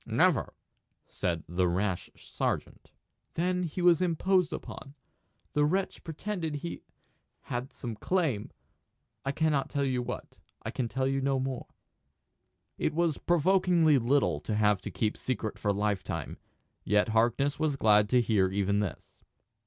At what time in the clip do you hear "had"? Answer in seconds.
7.41-7.71